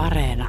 Areena. 0.00 0.48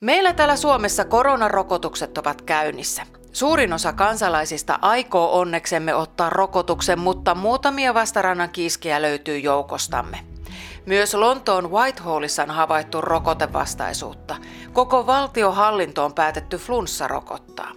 Meillä 0.00 0.32
täällä 0.32 0.56
Suomessa 0.56 1.04
koronarokotukset 1.04 2.18
ovat 2.18 2.42
käynnissä. 2.42 3.02
Suurin 3.32 3.72
osa 3.72 3.92
kansalaisista 3.92 4.78
aikoo 4.82 5.38
onneksemme 5.40 5.94
ottaa 5.94 6.30
rokotuksen, 6.30 6.98
mutta 6.98 7.34
muutamia 7.34 7.94
vastarannan 7.94 8.50
kiskejä 8.50 9.02
löytyy 9.02 9.38
joukostamme. 9.38 10.18
Myös 10.86 11.14
Lontoon 11.14 11.70
Whitehallissa 11.70 12.42
on 12.42 12.50
havaittu 12.50 13.00
rokotevastaisuutta. 13.00 14.36
Koko 14.72 15.06
valtiohallinto 15.06 16.04
on 16.04 16.14
päätetty 16.14 16.56
flunssa 16.56 17.08
rokottaa. 17.08 17.72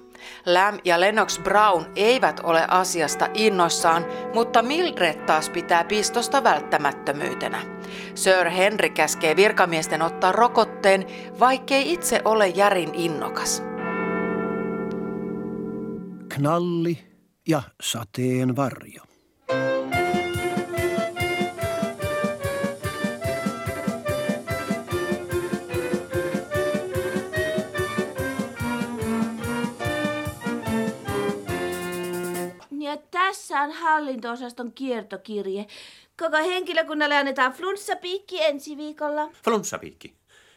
Lam 0.45 0.79
ja 0.85 0.99
Lennox 0.99 1.39
Brown 1.39 1.85
eivät 1.95 2.39
ole 2.43 2.65
asiasta 2.67 3.27
innoissaan, 3.33 4.05
mutta 4.33 4.61
Mildred 4.61 5.25
taas 5.25 5.49
pitää 5.49 5.83
pistosta 5.83 6.43
välttämättömyytenä. 6.43 7.78
Sir 8.15 8.49
Henry 8.49 8.89
käskee 8.89 9.35
virkamiesten 9.35 10.01
ottaa 10.01 10.31
rokotteen, 10.31 11.05
vaikkei 11.39 11.93
itse 11.93 12.21
ole 12.25 12.47
järin 12.47 12.95
innokas. 12.95 13.63
Knalli 16.35 16.97
ja 17.47 17.61
sateen 17.81 18.55
varjo. 18.55 19.08
Tässä 33.49 33.61
on 33.61 33.71
hallinto-osaston 33.71 34.71
kiertokirje. 34.71 35.67
Koko 36.19 36.37
henkilökunnalle 36.37 37.17
annetaan 37.17 37.53
flunssapiikki 37.53 38.43
ensi 38.43 38.77
viikolla. 38.77 39.29
Flunssapiikki. 39.43 40.13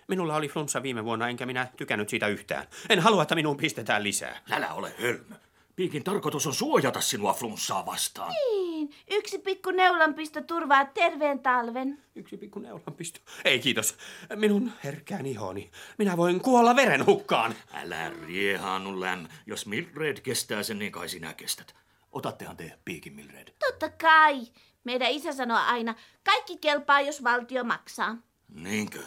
Minulla 0.09 0.37
oli 0.37 0.49
flunssa 0.49 0.83
viime 0.83 1.05
vuonna, 1.05 1.29
enkä 1.29 1.47
minä 1.47 1.69
tykännyt 1.77 2.09
siitä 2.09 2.27
yhtään. 2.27 2.67
En 2.89 3.01
halua, 3.01 3.23
että 3.23 3.35
minuun 3.35 3.57
pistetään 3.57 4.03
lisää. 4.03 4.41
Älä 4.51 4.73
ole 4.73 4.95
hölmö. 5.01 5.35
Piikin 5.77 6.05
tarkoitus 6.05 6.47
on 6.47 6.55
suojata 6.55 7.01
sinua 7.01 7.33
flunssaa 7.33 7.87
vastaan. 7.87 8.33
Niin, 8.33 8.91
yksi 9.11 9.39
pikku 9.39 9.71
neulanpisto 9.71 10.41
turvaa 10.43 10.85
terveen 10.85 11.39
talven. 11.39 11.99
Yksi 12.15 12.37
pikku 12.37 12.59
neulanpisto. 12.59 13.21
Ei 13.45 13.59
kiitos. 13.59 13.97
Minun 14.37 14.73
herkkään 14.85 15.27
ihoni. 15.27 15.71
Minä 15.99 16.17
voin 16.17 16.41
kuolla 16.41 16.77
verenhukkaan. 16.77 17.55
Älä 17.75 18.13
riehaannu, 18.27 19.01
Läm. 19.01 19.27
Jos 19.47 19.67
Mildred 19.67 20.21
kestää 20.21 20.63
sen, 20.63 20.79
niin 20.79 20.93
kai 20.93 21.09
sinä 21.09 21.35
kestät. 21.35 21.75
Otattehan 22.13 22.57
te 22.57 22.79
piikin, 22.85 23.13
Mildred. 23.15 23.49
Totta 23.59 23.89
kai. 23.89 24.41
Meidän 24.85 25.11
isä 25.11 25.33
sanoo 25.33 25.59
aina, 25.59 25.95
kaikki 26.25 26.57
kelpaa, 26.57 27.01
jos 27.01 27.25
valtio 27.25 27.65
maksaa. 27.65 28.17
Niinkö? 28.49 28.99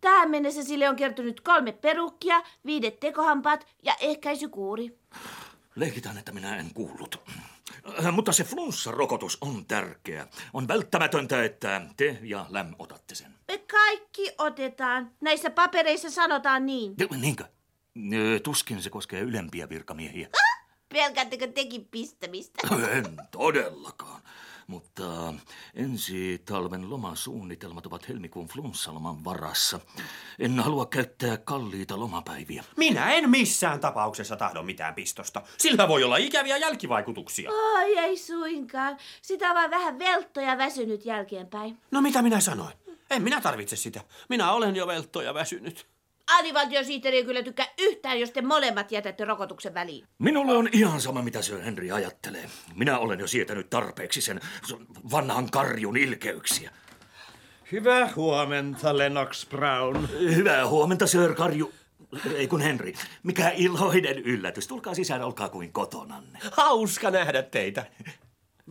Tähän 0.00 0.30
mennessä 0.30 0.64
sille 0.64 0.88
on 0.88 0.96
kertynyt 0.96 1.40
kolme 1.40 1.72
perukkia, 1.72 2.42
viidet 2.66 3.00
tekohampaat 3.00 3.66
ja 3.82 3.94
ehkäisykuuri. 4.00 4.98
Leikitään, 5.76 6.18
että 6.18 6.32
minä 6.32 6.56
en 6.56 6.74
kuullut. 6.74 7.22
Äh, 8.04 8.12
Mutta 8.12 8.32
se 8.32 8.44
flunssarokotus 8.44 9.38
on 9.40 9.66
tärkeä. 9.66 10.26
On 10.52 10.68
välttämätöntä, 10.68 11.44
että 11.44 11.80
te 11.96 12.18
ja 12.22 12.46
Läm 12.48 12.74
otatte 12.78 13.14
sen. 13.14 13.34
Me 13.48 13.58
kaikki 13.58 14.30
otetaan. 14.38 15.10
Näissä 15.20 15.50
papereissa 15.50 16.10
sanotaan 16.10 16.66
niin. 16.66 16.94
Niinkö? 17.20 17.44
Ö, 18.14 18.40
Tuskin 18.40 18.82
se 18.82 18.90
koskee 18.90 19.20
ylempiä 19.20 19.68
virkamiehiä. 19.68 20.28
Pelkäättekö 20.94 21.46
tekin 21.46 21.88
pistämistä? 21.90 22.68
En 22.98 23.16
todellakaan. 23.30 24.22
Mutta 24.66 25.34
ensi 25.74 26.42
talven 26.44 26.90
lomasuunnitelmat 26.90 27.86
ovat 27.86 28.08
helmikuun 28.08 28.48
flunssaloman 28.48 29.24
varassa. 29.24 29.80
En 30.38 30.60
halua 30.60 30.86
käyttää 30.86 31.36
kalliita 31.36 32.00
lomapäiviä. 32.00 32.64
Minä 32.76 33.12
en 33.12 33.30
missään 33.30 33.80
tapauksessa 33.80 34.36
tahdo 34.36 34.62
mitään 34.62 34.94
pistosta. 34.94 35.42
Sillä 35.58 35.88
voi 35.88 36.04
olla 36.04 36.16
ikäviä 36.16 36.56
jälkivaikutuksia. 36.56 37.50
Ai 37.74 37.98
ei 37.98 38.16
suinkaan. 38.16 38.96
Sitä 39.22 39.48
on 39.48 39.54
vaan 39.54 39.70
vähän 39.70 39.98
veltto 39.98 40.40
ja 40.40 40.58
väsynyt 40.58 41.04
jälkeenpäin. 41.04 41.78
No 41.90 42.00
mitä 42.02 42.22
minä 42.22 42.40
sanoin? 42.40 42.74
En 43.10 43.22
minä 43.22 43.40
tarvitse 43.40 43.76
sitä. 43.76 44.00
Minä 44.28 44.52
olen 44.52 44.76
jo 44.76 44.86
veltto 44.86 45.22
ja 45.22 45.34
väsynyt. 45.34 45.93
Alivaltiosihteeri 46.30 47.16
ei 47.16 47.24
kyllä 47.24 47.42
tykkää 47.42 47.66
yhtään, 47.78 48.20
jos 48.20 48.30
te 48.30 48.42
molemmat 48.42 48.92
jätätte 48.92 49.24
rokotuksen 49.24 49.74
väliin. 49.74 50.06
Minulle 50.18 50.56
on 50.56 50.68
ihan 50.72 51.00
sama, 51.00 51.22
mitä 51.22 51.42
Sir 51.42 51.60
Henry 51.60 51.90
ajattelee. 51.90 52.44
Minä 52.74 52.98
olen 52.98 53.20
jo 53.20 53.26
sietänyt 53.26 53.70
tarpeeksi 53.70 54.20
sen 54.20 54.40
vanhan 55.10 55.50
karjun 55.50 55.96
ilkeyksiä. 55.96 56.70
Hyvää 57.72 58.12
huomenta, 58.16 58.98
Lennox 58.98 59.48
Brown. 59.48 60.08
Hyvää 60.20 60.66
huomenta, 60.66 61.06
Sir 61.06 61.34
Karju. 61.34 61.72
Ei 62.34 62.48
kun 62.48 62.60
Henry. 62.60 62.92
Mikä 63.22 63.52
iloinen 63.56 64.18
yllätys. 64.18 64.66
Tulkaa 64.66 64.94
sisään, 64.94 65.22
olkaa 65.22 65.48
kuin 65.48 65.72
kotonanne. 65.72 66.38
Hauska 66.52 67.10
nähdä 67.10 67.42
teitä. 67.42 67.86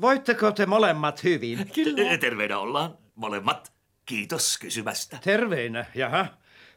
Voitteko 0.02 0.52
te 0.52 0.66
molemmat 0.66 1.24
hyvin? 1.24 1.72
Kyllä. 1.74 2.18
Terveinä 2.18 2.60
ollaan, 2.60 2.98
molemmat. 3.16 3.74
Kiitos 4.06 4.58
kysymästä. 4.58 5.18
Terveinä, 5.24 5.86
jaha. 5.96 6.26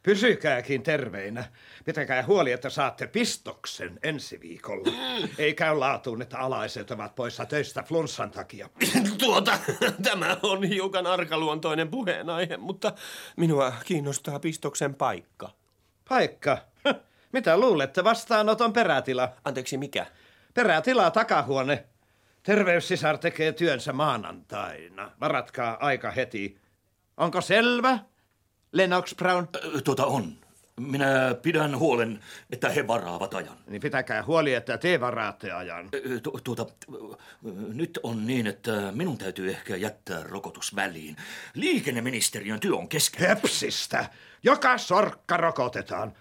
Pysykääkin 0.06 0.82
terveinä. 0.82 1.44
Pitäkää 1.84 2.22
huoli, 2.26 2.52
että 2.52 2.70
saatte 2.70 3.06
pistoksen 3.06 3.98
ensi 4.02 4.40
viikolla. 4.40 4.92
Ei 5.38 5.54
käy 5.54 5.76
laatuun, 5.76 6.22
että 6.22 6.38
alaiset 6.38 6.90
ovat 6.90 7.14
poissa 7.14 7.46
töistä 7.46 7.82
flunssan 7.82 8.30
takia. 8.30 8.68
Tuota, 9.18 9.58
tämä 10.02 10.36
on 10.42 10.64
hiukan 10.64 11.06
arkaluontoinen 11.06 11.88
puheenaihe, 11.88 12.56
mutta 12.56 12.92
minua 13.36 13.72
kiinnostaa 13.84 14.38
pistoksen 14.38 14.94
paikka. 14.94 15.50
Paikka. 16.08 16.58
Mitä 17.32 17.56
luulette 17.56 18.04
vastaanoton 18.04 18.72
perätila? 18.72 19.28
Anteeksi, 19.44 19.78
mikä? 19.78 20.06
Perätila 20.54 21.10
takahuone. 21.10 21.84
Terveyssisar 22.42 23.18
tekee 23.18 23.52
työnsä 23.52 23.92
maanantaina. 23.92 25.10
Varatkaa 25.20 25.76
aika 25.80 26.10
heti. 26.10 26.58
Onko 27.16 27.40
selvä? 27.40 27.98
Lennox 28.76 29.14
Brown? 29.14 29.48
Ö, 29.76 29.81
Tuota 29.81 30.06
on. 30.06 30.32
Minä 30.81 31.34
pidän 31.42 31.78
huolen, 31.78 32.20
että 32.50 32.69
he 32.69 32.87
varaavat 32.87 33.34
ajan. 33.34 33.56
Niin 33.66 33.82
pitäkää 33.82 34.22
huoli, 34.26 34.54
että 34.54 34.78
te 34.78 35.00
varaatte 35.00 35.53
ajan. 35.53 35.88
Tu- 36.22 36.41
Tuota, 36.44 36.66
nyt 37.75 37.98
on 38.03 38.26
niin, 38.26 38.47
että 38.47 38.72
minun 38.92 39.19
täytyy 39.19 39.50
ehkä 39.50 39.76
jättää 39.76 40.22
rokotus 40.22 40.76
väliin. 40.76 41.16
Liikenneministeriön 41.54 42.60
työ 42.60 42.76
on 42.76 42.88
kesken. 42.88 43.28
Hepsistä! 43.28 44.06
Joka 44.42 44.78
sorkka 44.78 45.36
rokotetaan. 45.36 46.12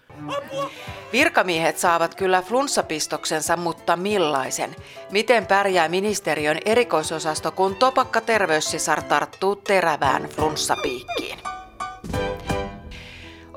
Virkamiehet 1.12 1.78
saavat 1.78 2.14
kyllä 2.14 2.42
flunssapistoksensa, 2.42 3.56
mutta 3.56 3.96
millaisen? 3.96 4.76
Miten 5.10 5.46
pärjää 5.46 5.88
ministeriön 5.88 6.58
erikoisosasto, 6.64 7.52
kun 7.52 7.76
topakka 7.76 8.20
terveyssisar 8.20 9.02
tarttuu 9.02 9.56
terävään 9.56 10.22
flunssapiikkiin? 10.22 11.25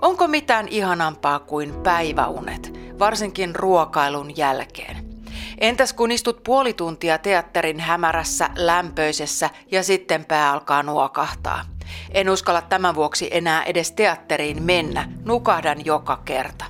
Onko 0.02 0.28
mitään 0.28 0.68
ihanampaa 0.68 1.40
kuin 1.40 1.74
päiväunet, 1.84 2.74
varsinkin 3.00 3.56
ruokailun 3.56 4.38
jälkeen? 4.38 5.10
Entäs 5.58 5.94
kun 5.94 6.12
istut 6.12 6.44
puoli 6.44 6.74
tuntia 6.74 7.18
teatterin 7.18 7.80
hämärässä, 7.80 8.50
lämpöisessä 8.56 9.50
ja 9.72 9.84
sitten 9.84 10.26
pää 10.26 10.52
alkaa 10.52 10.84
nuokahtaa? 10.84 11.66
En 12.12 12.30
uskalla 12.30 12.62
tämän 12.62 12.96
vuoksi 12.96 13.28
enää 13.32 13.64
edes 13.64 13.92
teatteriin 13.92 14.64
mennä, 14.64 15.12
nukahdan 15.26 15.86
joka 15.86 16.22
kerta. 16.26 16.66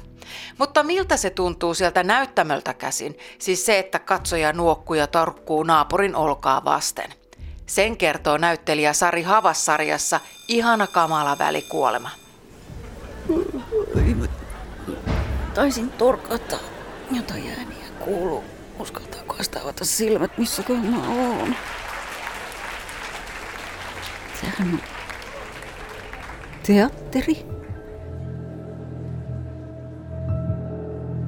Mutta 0.57 0.83
miltä 0.83 1.17
se 1.17 1.29
tuntuu 1.29 1.73
sieltä 1.73 2.03
näyttämöltä 2.03 2.73
käsin, 2.73 3.17
siis 3.39 3.65
se, 3.65 3.79
että 3.79 3.99
katsoja 3.99 4.53
nuokkuu 4.53 4.93
ja 4.93 5.07
torkkuu 5.07 5.63
naapurin 5.63 6.15
olkaa 6.15 6.65
vasten? 6.65 7.13
Sen 7.65 7.97
kertoo 7.97 8.37
näyttelijä 8.37 8.93
Sari 8.93 9.23
Havas-sarjassa 9.23 10.19
Ihana 10.47 10.87
kamala 10.87 11.37
välikuolema. 11.37 12.09
Taisin 15.53 15.89
torkata. 15.89 16.57
Jotain 17.11 17.43
ääniä 17.57 17.87
kuuluu. 17.99 18.43
Uskaltaako 18.79 19.35
avata 19.63 19.85
silmät, 19.85 20.37
missäkö 20.37 20.73
mä 20.73 21.07
oon? 21.07 21.55
Sehän 24.41 24.73
on 24.73 24.79
teatteri. 26.67 27.45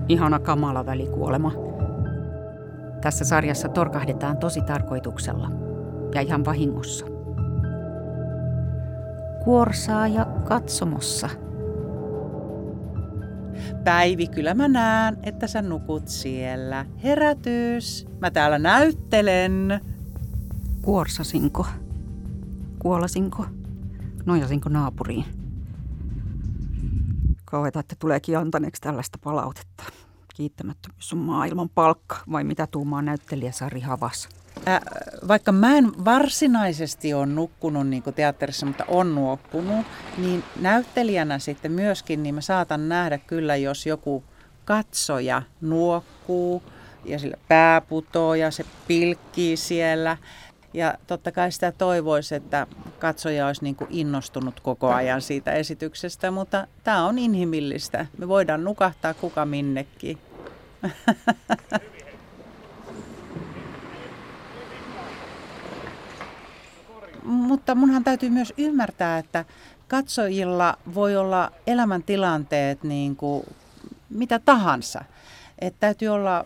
Ihana 0.10 0.40
kamala 0.40 0.86
välikuolema. 0.86 1.52
Tässä 3.02 3.26
sarjassa 3.26 3.70
torkahdetaan 3.70 4.38
tosi 4.38 4.62
tarkoituksella 4.62 5.52
ja 6.16 6.22
ihan 6.22 6.46
vahingossa. 6.46 7.06
Kuorsaa 9.44 10.08
ja 10.08 10.26
katsomossa– 10.26 11.30
Päivi, 13.84 14.28
kyllä 14.28 14.54
mä 14.54 14.68
näen, 14.68 15.18
että 15.24 15.48
sä 15.48 15.62
nukut 15.62 16.08
siellä. 16.08 16.86
Herätys. 17.04 18.08
Mä 18.22 18.32
täällä 18.32 18.60
näyttelen. 18.60 19.82
Kuorsasinko? 20.82 21.66
Kuolasinko? 22.80 23.46
Nojasinko 24.26 24.70
naapuriin? 24.70 25.26
Kauheeta, 27.46 27.80
että 27.80 27.96
tuleekin 28.00 28.38
antaneeksi 28.38 28.82
tällaista 28.82 29.18
palautetta. 29.24 29.84
Kiittämättömyys 30.36 31.14
on 31.14 31.20
maailman 31.20 31.70
palkka, 31.70 32.18
vai 32.32 32.44
mitä 32.44 32.68
tuumaa 32.68 33.02
näyttelijä 33.02 33.52
Sari 33.52 33.80
Havas? 33.80 34.30
Vaikka 35.28 35.52
mä 35.52 35.78
en 35.78 36.06
varsinaisesti 36.06 37.14
ole 37.14 37.26
nukkunut 37.26 37.88
niin 37.88 38.04
kuin 38.04 38.14
teatterissa, 38.14 38.66
mutta 38.66 38.86
on 38.88 39.16
nuokkunut, 39.16 39.86
niin 40.18 40.44
näyttelijänä 40.60 41.40
sitten 41.40 41.72
myöskin 41.72 42.24
niin 42.24 42.36
mä 42.36 42.42
saatan 42.42 42.90
nähdä 42.90 43.18
kyllä, 43.18 43.56
jos 43.56 43.86
joku 43.86 44.24
katsoja 44.66 45.42
nuokkuu 45.62 46.64
ja 47.06 47.20
sillä 47.20 47.38
pää 47.48 47.82
putoo 47.82 48.36
ja 48.36 48.52
se 48.52 48.66
pilkkii 48.88 49.58
siellä. 49.58 50.18
Ja 50.74 50.94
totta 51.08 51.32
kai 51.32 51.52
sitä 51.52 51.72
toivoisi, 51.72 52.36
että 52.36 52.68
katsoja 53.00 53.48
olisi 53.48 53.64
niin 53.64 53.76
kuin 53.76 53.88
innostunut 53.92 54.60
koko 54.60 54.90
ajan 54.94 55.22
siitä 55.22 55.52
esityksestä, 55.52 56.32
mutta 56.32 56.68
tämä 56.84 57.06
on 57.06 57.20
inhimillistä. 57.20 58.06
Me 58.18 58.28
voidaan 58.28 58.64
nukahtaa 58.64 59.14
kuka 59.14 59.46
minnekin. 59.46 60.18
mutta 67.24 67.76
munhan 67.76 68.04
täytyy 68.04 68.30
myös 68.30 68.54
ymmärtää, 68.58 69.18
että 69.18 69.46
katsojilla 69.88 70.78
voi 70.94 71.18
olla 71.18 71.52
elämäntilanteet 71.68 72.84
niin 72.84 73.16
kuin 73.16 73.44
mitä 74.10 74.40
tahansa. 74.40 75.04
Että 75.60 75.80
täytyy 75.80 76.08
olla, 76.08 76.44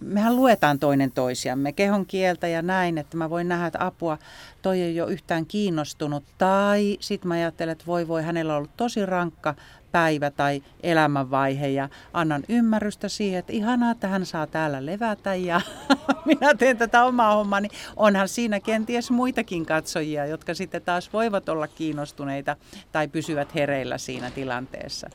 mehän 0.00 0.36
luetaan 0.36 0.78
toinen 0.78 1.12
toisiamme, 1.12 1.72
kehon 1.72 2.06
kieltä 2.06 2.48
ja 2.48 2.62
näin, 2.62 2.98
että 2.98 3.16
mä 3.16 3.30
voin 3.30 3.48
nähdä, 3.48 3.66
että 3.66 3.86
apua, 3.86 4.18
toi 4.62 4.80
ei 4.80 5.00
ole 5.00 5.12
yhtään 5.12 5.46
kiinnostunut. 5.46 6.24
Tai 6.38 6.96
sitten 7.00 7.28
mä 7.28 7.34
ajattelen, 7.34 7.72
että 7.72 7.86
voi 7.86 8.08
voi, 8.08 8.22
hänellä 8.22 8.52
on 8.52 8.56
ollut 8.56 8.76
tosi 8.76 9.06
rankka 9.06 9.54
päivä 9.92 10.30
tai 10.30 10.62
elämänvaihe 10.82 11.68
ja 11.68 11.88
annan 12.12 12.42
ymmärrystä 12.48 13.08
siihen, 13.08 13.38
että 13.38 13.52
ihanaa, 13.52 13.90
että 13.90 14.08
hän 14.08 14.26
saa 14.26 14.46
täällä 14.46 14.86
levätä 14.86 15.34
ja 15.34 15.60
minä 16.24 16.54
teen 16.54 16.78
tätä 16.78 17.04
omaa 17.04 17.34
hommaa, 17.34 17.60
niin 17.60 17.72
onhan 17.96 18.28
siinä 18.28 18.60
kenties 18.60 19.10
muitakin 19.10 19.66
katsojia, 19.66 20.26
jotka 20.26 20.54
sitten 20.54 20.82
taas 20.82 21.12
voivat 21.12 21.48
olla 21.48 21.68
kiinnostuneita 21.68 22.56
tai 22.92 23.08
pysyvät 23.08 23.54
hereillä 23.54 23.98
siinä 23.98 24.30
tilanteessa. 24.30 25.10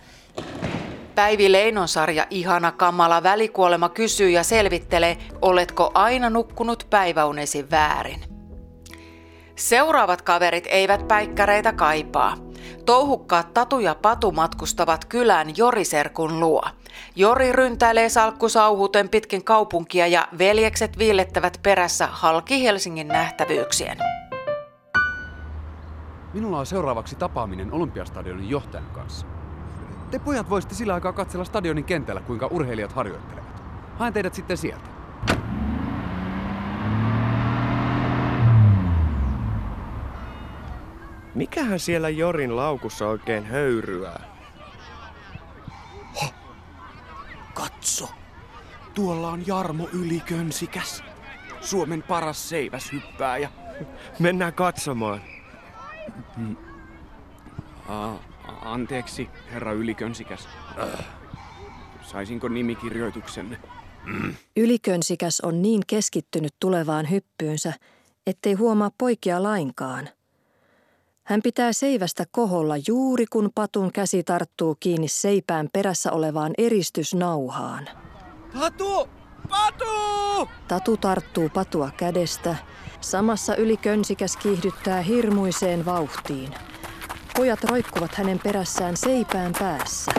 Päivi 1.22 1.52
Leinon 1.52 1.88
sarja 1.88 2.28
Ihana 2.30 2.72
kamala 2.72 3.24
välikuolema 3.24 3.90
kysyy 3.90 4.30
ja 4.30 4.44
selvittelee, 4.44 5.18
oletko 5.42 5.92
aina 5.94 6.30
nukkunut 6.30 6.88
päiväunesi 6.90 7.70
väärin. 7.72 8.20
Seuraavat 9.56 10.22
kaverit 10.22 10.68
eivät 10.70 11.08
päikkäreitä 11.08 11.74
kaipaa. 11.74 12.38
Touhukkaat 12.86 13.54
Tatu 13.54 13.80
ja 13.80 13.96
Patu 13.96 14.32
matkustavat 14.32 15.06
kylään 15.06 15.58
Joriserkun 15.58 16.40
luo. 16.40 16.64
Jori 17.16 17.52
ryntäilee 17.52 18.10
salkkusauhuten 18.10 19.10
pitkin 19.10 19.44
kaupunkia 19.44 20.08
ja 20.08 20.28
veljekset 20.38 20.98
viillettävät 20.98 21.60
perässä 21.64 22.08
halki 22.12 22.64
Helsingin 22.64 23.08
nähtävyyksien. 23.08 23.98
Minulla 26.34 26.60
on 26.60 26.66
seuraavaksi 26.66 27.16
tapaaminen 27.16 27.74
Olympiastadionin 27.74 28.50
johtajan 28.50 28.90
kanssa. 28.94 29.41
Te 30.12 30.20
pojat 30.20 30.50
voisitte 30.50 30.76
sillä 30.76 30.94
aikaa 30.94 31.14
katsella 31.14 31.46
stadionin 31.46 31.84
kentällä, 31.84 32.22
kuinka 32.22 32.48
urheilijat 32.48 32.94
harjoittelevat. 32.94 33.50
Haen 33.98 34.14
teidät 34.14 34.34
sitten 34.34 34.58
sieltä. 34.58 34.90
Mikähän 41.36 41.80
siellä 41.80 42.10
Jorin 42.10 42.56
laukussa 42.56 43.08
oikein 43.08 43.46
höyryää? 43.46 44.24
Katso! 47.54 48.10
Tuolla 48.94 49.30
on 49.30 49.48
Jarmo 49.48 49.90
Ylikönsikäs. 49.94 51.04
Suomen 51.62 52.04
paras 52.04 52.50
seiväshyppääjä. 52.50 53.50
Mennään 54.20 54.54
katsomaan. 54.54 55.22
A- 57.90 58.31
anteeksi, 58.62 59.30
herra 59.52 59.74
Ylikönsikäs. 59.74 60.48
Saisinko 62.02 62.48
nimikirjoituksenne? 62.48 63.58
Ylikönsikäs 64.56 65.42
on 65.42 65.62
niin 65.62 65.82
keskittynyt 65.88 66.54
tulevaan 66.60 67.10
hyppyynsä, 67.10 67.74
ettei 68.28 68.54
huomaa 68.54 68.92
poikia 68.98 69.44
lainkaan. 69.44 70.10
Hän 71.24 71.42
pitää 71.42 71.74
seivästä 71.74 72.26
koholla 72.32 72.76
juuri 72.88 73.26
kun 73.26 73.50
patun 73.56 73.92
käsi 73.92 74.24
tarttuu 74.24 74.78
kiinni 74.80 75.08
seipään 75.08 75.70
perässä 75.74 76.12
olevaan 76.12 76.54
eristysnauhaan. 76.58 77.90
Patu! 78.60 79.10
Patu! 79.50 80.50
Tatu 80.68 80.98
tarttuu 80.98 81.50
patua 81.50 81.92
kädestä. 81.98 82.56
Samassa 83.02 83.56
ylikönsikäs 83.56 84.38
kiihdyttää 84.38 85.02
hirmuiseen 85.02 85.86
vauhtiin. 85.86 86.54
Pojat 87.36 87.64
roikkuvat 87.64 88.16
hänen 88.16 88.40
perässään 88.40 88.98
seipään 88.98 89.54
päässä. 89.60 90.12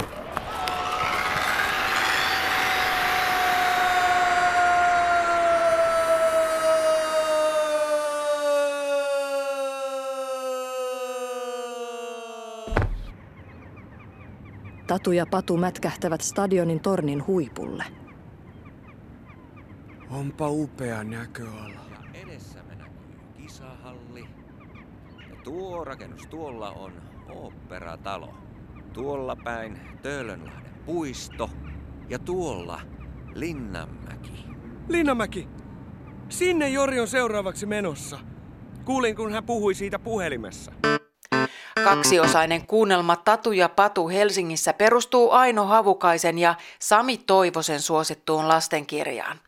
Tatu 14.87 15.13
ja 15.13 15.27
Patu 15.27 15.57
mätkähtävät 15.57 16.21
stadionin 16.21 16.81
tornin 16.81 17.27
huipulle. 17.27 17.85
Onpa 20.11 20.49
upea 20.49 21.05
näköala. 21.05 21.81
Edessämme 22.15 22.75
näkyy 22.75 23.21
kisahalli. 23.37 24.42
Tuo 25.45 25.85
rakennus 25.85 26.27
tuolla 26.27 26.71
on 26.71 26.93
oopperatalo. 27.29 28.35
Tuolla 28.93 29.37
päin 29.37 29.81
Töölönlahden 30.03 30.73
puisto. 30.87 31.51
Ja 32.09 32.19
tuolla 32.19 32.81
Linnanmäki. 33.35 34.45
Linnamäki! 34.89 35.49
Sinne 36.29 36.69
Jori 36.69 37.01
on 37.01 37.09
seuraavaksi 37.09 37.67
menossa. 37.67 38.19
Kuulin, 38.85 39.17
kun 39.17 39.33
hän 39.33 39.45
puhui 39.45 39.75
siitä 39.75 39.99
puhelimessa. 39.99 40.73
Kaksiosainen 41.85 42.67
kuunnelma 42.67 43.17
Tatu 43.17 43.53
ja 43.53 43.69
Patu 43.69 44.09
Helsingissä 44.09 44.73
perustuu 44.73 45.31
Aino 45.31 45.67
Havukaisen 45.67 46.39
ja 46.39 46.55
Sami 46.79 47.19
Toivosen 47.19 47.81
suosittuun 47.81 48.49
lastenkirjaan. 48.49 49.41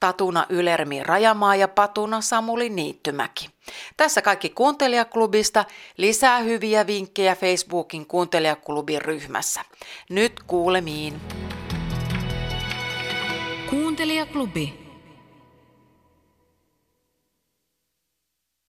Tatuna 0.00 0.46
Ylermi 0.48 1.02
Rajamaa 1.02 1.56
ja 1.56 1.68
Patuna 1.68 2.20
Samuli 2.20 2.68
Niittymäki. 2.68 3.50
Tässä 3.96 4.22
kaikki 4.22 4.48
kuuntelijaklubista. 4.48 5.64
Lisää 5.96 6.38
hyviä 6.38 6.86
vinkkejä 6.86 7.36
Facebookin 7.36 8.06
kuuntelijaklubin 8.06 9.02
ryhmässä. 9.02 9.60
Nyt 10.10 10.40
kuulemiin. 10.46 11.20
Kuuntelijaklubi. 13.70 14.81